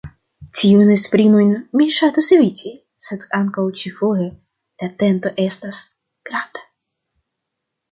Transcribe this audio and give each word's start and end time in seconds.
Tiujn 0.59 0.93
esprimojn 0.93 1.51
mi 1.81 1.85
ŝatus 1.97 2.29
eviti, 2.37 2.71
sed 3.09 3.27
ankaŭ 3.41 3.67
ĉi-foje 3.83 4.27
la 4.31 4.91
tento 5.05 5.35
estas 5.47 5.83
granda. 6.31 6.67